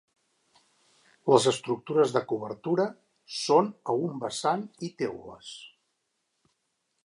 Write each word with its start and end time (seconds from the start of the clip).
Les 1.33 1.45
estructures 1.51 2.15
de 2.15 2.23
cobertura 2.31 2.87
són 3.41 3.69
a 3.93 3.97
un 4.07 4.19
vessant 4.27 4.67
i 4.89 4.93
teules. 5.03 5.55